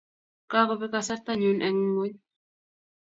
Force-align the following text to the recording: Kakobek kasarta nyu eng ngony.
Kakobek 0.51 0.91
kasarta 0.93 1.31
nyu 1.35 1.51
eng 1.67 1.79
ngony. 1.93 2.15